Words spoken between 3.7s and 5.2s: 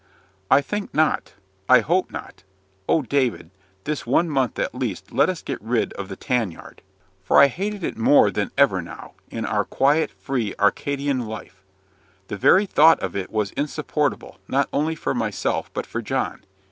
this one month at least